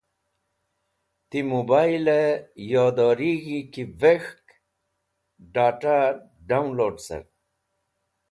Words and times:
Ti 1.29 1.39
mobaylẽ 1.49 2.31
yodorig̃hi 2.71 3.59
ki 3.73 3.83
vek̃hk 4.01 4.45
d̃at̃aẽ 5.53 6.19
dawnlowd 6.49 6.97
car. 7.05 7.23